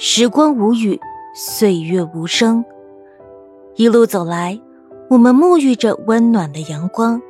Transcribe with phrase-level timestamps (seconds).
[0.00, 1.00] 时光无语，
[1.34, 2.64] 岁月无声。
[3.74, 4.56] 一路走来，
[5.10, 7.20] 我们沐浴着温暖的阳光，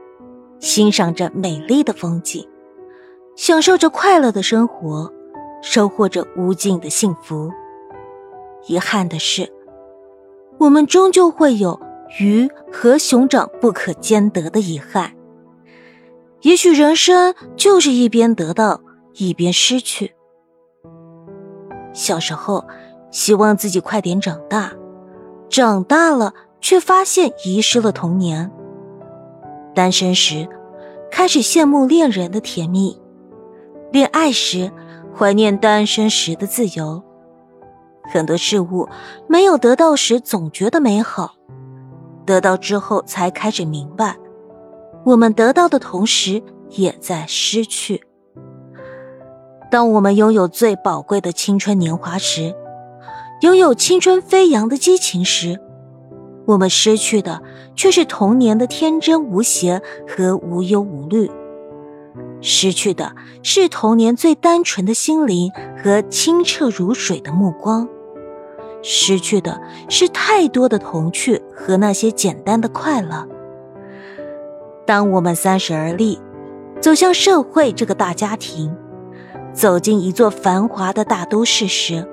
[0.60, 2.46] 欣赏着美丽的风景，
[3.36, 5.10] 享受着快乐的生活，
[5.62, 7.50] 收获着无尽的幸福。
[8.66, 9.50] 遗憾的是，
[10.58, 11.80] 我们终究会有
[12.20, 15.14] 鱼和熊掌不可兼得的遗憾。
[16.42, 18.82] 也许人生就是一边得到，
[19.14, 20.12] 一边失去。
[21.98, 22.64] 小时候，
[23.10, 24.72] 希望自己快点长大，
[25.48, 28.52] 长大了却发现遗失了童年。
[29.74, 30.48] 单身时，
[31.10, 32.96] 开始羡慕恋人的甜蜜；
[33.90, 34.70] 恋爱时，
[35.12, 37.02] 怀念单身时的自由。
[38.12, 38.88] 很多事物
[39.26, 41.32] 没有得到时，总觉得美好；
[42.24, 44.16] 得到之后，才开始明白，
[45.04, 46.40] 我们得到的同时，
[46.70, 48.04] 也在失去。
[49.70, 52.54] 当我们拥有最宝贵的青春年华时，
[53.42, 55.60] 拥有青春飞扬的激情时，
[56.46, 57.42] 我们失去的
[57.76, 61.30] 却是童年的天真无邪和无忧无虑，
[62.40, 63.12] 失去的
[63.42, 67.86] 是童年最单纯的心灵和清澈如水的目光，
[68.82, 73.28] 失去的是太多的童趣和那些简单的快乐。
[74.86, 76.18] 当我们三十而立，
[76.80, 78.74] 走向社会这个大家庭。
[79.58, 82.06] 走进一座繁华的大都市时，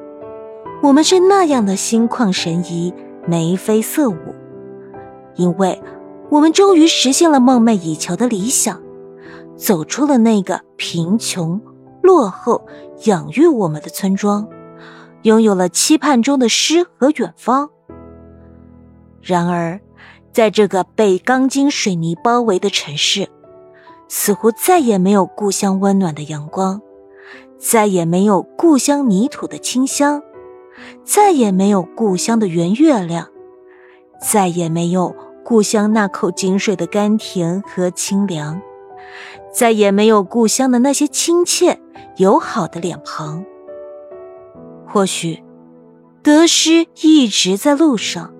[0.81, 2.91] 我们是那样的心旷神怡、
[3.27, 4.17] 眉飞色舞，
[5.35, 5.79] 因为
[6.31, 8.81] 我们终于实现了梦寐以求的理想，
[9.55, 11.61] 走出了那个贫穷、
[12.01, 12.65] 落后、
[13.03, 14.47] 养育我们的村庄，
[15.21, 17.69] 拥有了期盼中的诗和远方。
[19.21, 19.79] 然而，
[20.33, 23.29] 在这个被钢筋水泥包围的城市，
[24.07, 26.81] 似乎再也没有故乡温暖的阳光。
[27.57, 30.21] 再也没有故乡泥土的清香，
[31.03, 33.29] 再也没有故乡的圆月亮，
[34.21, 38.61] 再也没有故乡那口井水的甘甜和清凉，
[39.53, 41.79] 再也没有故乡的那些亲切
[42.17, 43.43] 友好的脸庞。
[44.87, 45.43] 或许，
[46.21, 48.33] 得失一直在路上。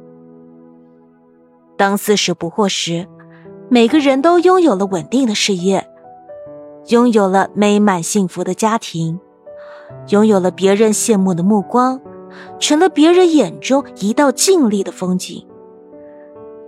[1.77, 3.07] 当四十不惑时，
[3.69, 5.87] 每个人都拥有了稳定的事业。
[6.87, 9.19] 拥有了美满幸福的家庭，
[10.09, 11.99] 拥有了别人羡慕的目光，
[12.59, 15.45] 成了别人眼中一道静丽的风景。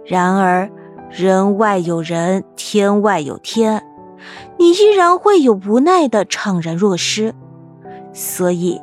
[0.04, 0.72] 然而，
[1.12, 3.84] 人外有人，天外有天，
[4.58, 7.36] 你依然会有无奈的怅然若失。
[8.12, 8.82] 所以，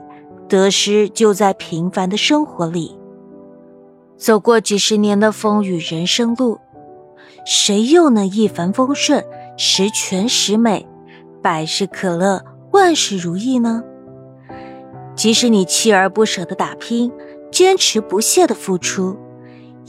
[0.49, 2.97] 得失就在平凡的生活里。
[4.17, 6.61] 走过几十年的风雨人生路，
[7.45, 9.25] 谁又能一帆风顺，
[9.57, 10.87] 十全十美？
[11.45, 13.85] 百事可乐，万事如意呢？
[15.15, 17.13] 即使你锲而不舍的打拼，
[17.53, 19.19] 坚持不懈的付出，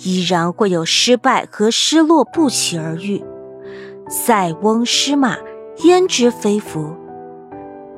[0.03, 3.23] 依然会有失败和失落不期而遇。
[4.09, 5.37] 塞翁失马，
[5.85, 6.93] 焉知非福？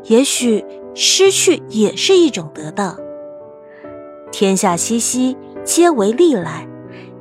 [0.04, 0.64] 也许
[0.94, 2.96] 失去也是一种得到。
[4.32, 6.68] 天下熙熙，皆为利来；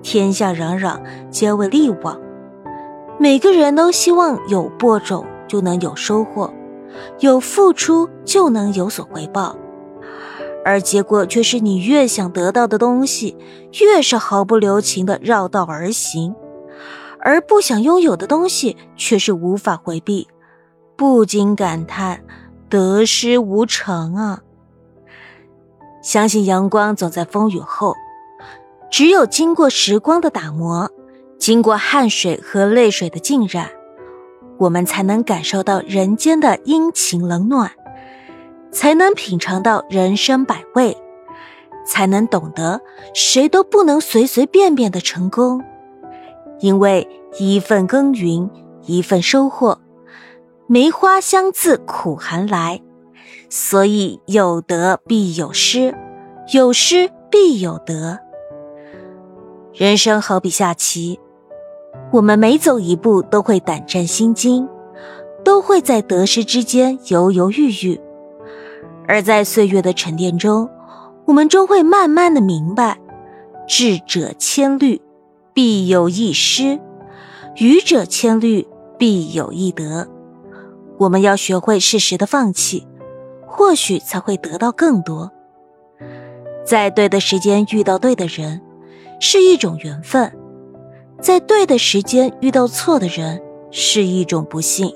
[0.03, 2.21] 天下攘攘，皆为利往。
[3.19, 5.25] 每个人都希望有播种。
[5.47, 6.53] 就能有收获，
[7.21, 9.57] 有付出就能有所回报，
[10.65, 13.37] 而结果却是你越想得到的东西，
[13.81, 16.35] 越是毫不留情的绕道而行，
[17.21, 20.29] 而不想拥有的东西却是无法回避，
[20.97, 22.25] 不禁感叹
[22.69, 24.43] 得失无常啊！
[26.03, 27.95] 相信阳光总在风雨后，
[28.91, 30.91] 只有经过时光的打磨，
[31.39, 33.71] 经过汗水和泪水的浸染。
[34.59, 37.71] 我们才能感受到人间的阴晴冷暖，
[38.71, 40.97] 才能品尝到人生百味，
[41.87, 42.81] 才能懂得
[43.15, 45.63] 谁都不能随随便便的成功，
[46.61, 47.07] 因为
[47.39, 48.51] 一份耕耘
[48.83, 49.79] 一份收获，
[50.67, 52.81] 梅花香自苦寒来，
[53.51, 55.95] 所以有得必有失，
[56.55, 58.21] 有失必有得。
[59.75, 61.21] 人生好比下棋。
[62.17, 64.67] 我们每走一步都会胆战心惊，
[65.45, 68.01] 都会在得失之间犹犹豫豫，
[69.07, 70.67] 而在岁月的沉淀中，
[71.27, 72.99] 我们终会慢慢的明白：
[73.69, 74.99] 智者千虑，
[75.53, 76.79] 必有一失；
[77.57, 78.67] 愚者千虑，
[78.97, 80.09] 必有一得。
[80.97, 82.87] 我们要学会适时的放弃，
[83.47, 85.31] 或许才会得到更多。
[86.65, 88.63] 在对的时间遇到对的人，
[89.21, 90.33] 是一种缘分。
[91.21, 94.95] 在对的时间遇到错的人是一种不幸，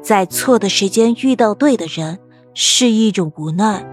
[0.00, 2.18] 在错的时间遇到对的人
[2.54, 3.84] 是一种无奈，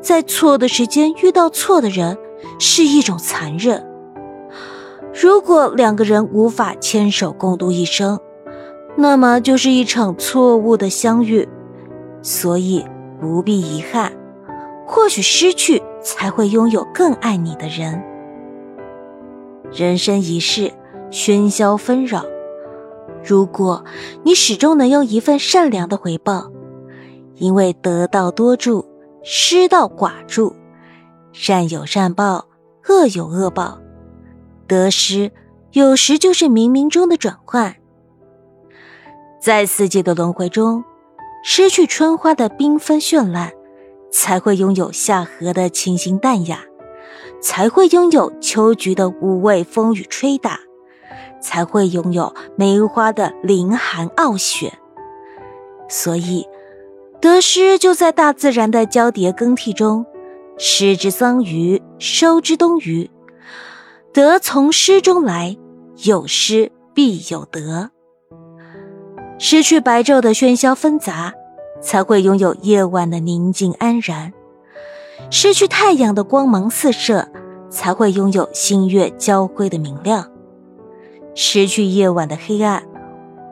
[0.00, 2.16] 在错的时间遇到错的人
[2.58, 3.84] 是一种残忍。
[5.12, 8.20] 如果两个人无法牵手共度一生，
[8.96, 11.48] 那么就是一场错误的相遇。
[12.22, 12.84] 所以
[13.20, 14.12] 不必遗憾，
[14.86, 18.02] 或许失去才会拥有更爱你的人。
[19.72, 20.72] 人生一世，
[21.10, 22.24] 喧嚣纷扰。
[23.24, 23.84] 如果
[24.22, 26.50] 你始终能用一份善良的回报，
[27.34, 28.86] 因为得道多助，
[29.22, 30.54] 失道寡助，
[31.32, 32.46] 善有善报，
[32.88, 33.80] 恶有恶报，
[34.66, 35.32] 得失
[35.72, 37.74] 有时就是冥冥中的转换。
[39.42, 40.84] 在四季的轮回中，
[41.44, 43.52] 失去春花的缤纷绚烂，
[44.10, 46.60] 才会拥有夏荷的清新淡雅，
[47.40, 50.60] 才会拥有秋菊的无畏风雨吹打。
[51.38, 54.72] 才会拥有梅花的凌寒傲雪，
[55.88, 56.44] 所以
[57.20, 60.04] 得失就在大自然的交叠更替中，
[60.58, 63.08] 失之桑榆，收之东隅。
[64.12, 65.56] 得从失中来，
[66.04, 67.90] 有失必有得。
[69.38, 71.32] 失去白昼的喧嚣纷杂，
[71.80, 74.32] 才会拥有夜晚的宁静安然；
[75.30, 77.28] 失去太阳的光芒四射，
[77.70, 80.30] 才会拥有星月交辉的明亮。
[81.34, 82.82] 失去夜晚的黑暗，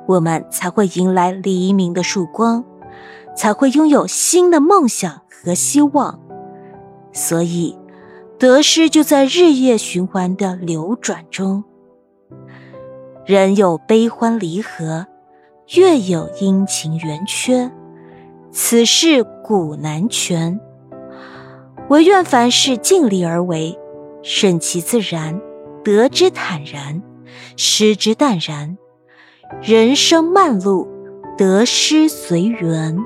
[0.06, 2.64] 我们才会迎来黎明的曙光，
[3.36, 6.18] 才会拥有新的梦想和希望。
[7.12, 7.76] 所以，
[8.38, 11.62] 得失就在日夜循环的流转中。
[13.26, 15.06] 人有悲欢离合，
[15.74, 17.70] 月有阴晴圆缺，
[18.50, 20.60] 此事古难全。
[21.88, 23.78] 唯愿凡事尽力而为，
[24.22, 25.40] 顺其自然，
[25.84, 27.02] 得之坦然。
[27.56, 28.76] 失之淡然，
[29.62, 30.88] 人生漫路，
[31.36, 32.96] 得失随缘。